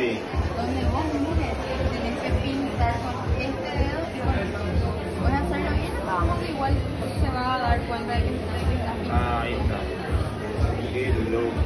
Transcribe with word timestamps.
Sí. 0.00 0.16
donde 0.56 0.80
vos, 0.88 1.04
mujer, 1.12 1.52
tenés 1.92 2.16
que 2.24 2.30
pintar 2.40 2.94
con 3.04 3.12
este 3.36 3.68
dedo 3.68 4.00
y 4.16 4.18
con 4.24 4.32
el 4.32 4.48
otro. 4.56 4.88
Puedes 5.20 5.36
hacerlo 5.44 5.70
bien, 5.76 5.92
vamos, 6.06 6.38
igual 6.48 6.72
se 7.20 7.28
va 7.28 7.54
a 7.54 7.58
dar 7.58 7.78
cuenta 7.82 8.12
de 8.14 8.22
que 8.22 8.32
estás 8.32 8.60
pintando. 8.64 9.10
Ah, 9.12 9.42
ahí 9.44 9.52
está. 9.60 9.78
Qué 10.92 11.12
loco. 11.28 11.60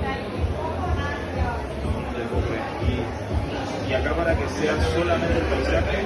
Y, 2.83 3.91
y 3.91 3.95
acá 3.95 4.11
para 4.15 4.35
que 4.35 4.49
sea 4.49 4.75
solamente 4.97 5.39
el 5.39 5.45
paisaje. 5.47 5.97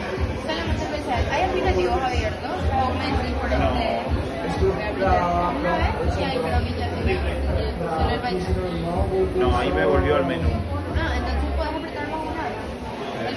Solamente 0.45 0.85
pensar, 0.93 1.21
¿hay 1.33 1.43
aplicativos 1.49 2.03
abiertos? 2.03 2.51
O 2.77 2.95
me 2.95 3.05
entro 3.09 3.41
por 3.41 3.49
No. 3.49 3.57
este. 3.57 3.89
A 5.05 5.49
aplicar 5.49 5.57
una 5.57 5.73
vez 5.79 6.19
y 6.19 6.23
ahí 6.25 6.39
creo 6.39 6.61
que 6.61 6.73
ya 6.79 6.89
tiene 6.93 7.13
el- 7.13 7.89
solo 7.89 8.11
el 8.11 8.21
paisaje. 8.21 8.53
No, 9.37 9.57
ahí 9.57 9.71
me 9.73 9.87
volvió 9.87 10.17
al 10.17 10.27
menú. 10.27 10.49
Ah, 10.99 11.15
entonces 11.17 11.51
puedes 11.57 11.75
apretar 11.75 12.09
más 12.09 12.21
una 12.21 12.43
vez. 12.43 12.59
El 13.29 13.35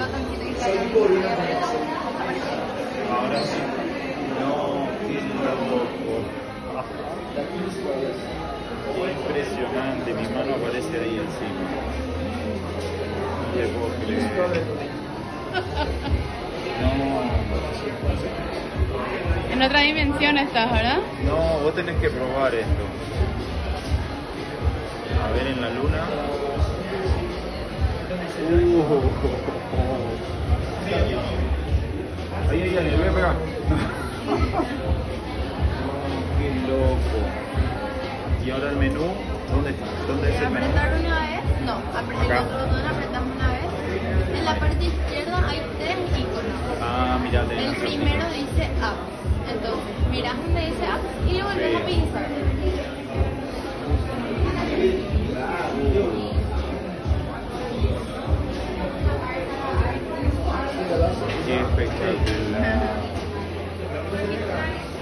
botoncito 0.62 1.08
que 1.08 1.14
está 1.14 1.14
ahí. 1.14 1.14
y 1.14 1.24
apretas, 1.26 1.70
aparece. 2.16 2.52
Ahora 3.12 3.40
sí. 3.44 3.58
No, 4.40 4.88
qué 5.08 5.22
loco. 5.22 6.22
Impresionante. 9.12 10.14
Mi 10.14 10.28
mano 10.30 10.56
aparece 10.56 11.00
ahí 11.00 11.16
encima. 11.20 11.66
No 13.42 13.54
te 13.54 13.68
puedo. 13.68 14.82
No. 16.82 17.22
En 19.52 19.62
otra 19.62 19.82
dimensión 19.82 20.38
estás, 20.38 20.72
¿verdad? 20.72 21.00
No, 21.26 21.60
vos 21.64 21.76
tenés 21.76 21.96
que 22.00 22.10
probar 22.10 22.56
esto. 22.56 22.84
A 25.24 25.32
ver 25.34 25.48
en 25.48 25.62
la 25.62 25.70
luna. 25.70 26.02
Uh. 28.42 28.50
Ahí, 32.50 32.62
ahí, 32.64 32.78
ahí, 32.78 32.96
voy 32.98 33.08
a 33.08 33.14
pegar. 33.14 33.36
Qué 36.38 36.50
loco. 36.68 37.20
Y 38.46 38.50
ahora 38.50 38.70
el 38.72 38.78
menú, 38.78 39.06
¿dónde 39.52 39.70
está? 39.70 39.86
¿Dónde 40.08 40.30
es 40.30 40.42
el 40.42 40.50
menú? 40.50 40.66
apretar 40.66 41.00
una 41.00 41.20
vez, 41.22 41.42
no, 41.66 41.74
apretar 41.98 42.42
otro 42.44 42.58
botón, 42.66 42.86
apretamos 42.88 43.36
una 43.36 43.48
vez. 43.48 44.38
En 44.38 44.46
la 44.46 44.56
parte 44.56 44.84
izquierda 44.86 45.38
hay 45.48 45.62
tres 45.78 45.98
iconos. 46.18 46.60
Ah, 46.82 47.20
mira, 47.22 47.42
El 47.42 47.76
primero 47.76 48.26
dice 48.34 48.64
Apps. 48.82 49.12
Entonces, 49.54 49.94
miras 50.10 50.36
donde 50.38 50.62
dice 50.62 50.86
Apps 50.88 51.10
y 51.30 51.42
vuelves 51.42 51.70
Sí. 51.70 51.76
a 51.76 51.86
pinzar. 51.86 52.28
Qué 61.46 61.56
espectacular. 61.56 62.91